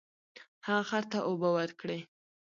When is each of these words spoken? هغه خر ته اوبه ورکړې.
هغه 0.65 0.83
خر 0.89 1.03
ته 1.11 1.17
اوبه 1.27 1.49
ورکړې. 1.57 1.99